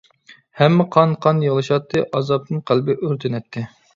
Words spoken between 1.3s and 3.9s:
يىغلىشاتتى، ئازابتىن قەلبى ئۆرتىنەتتى.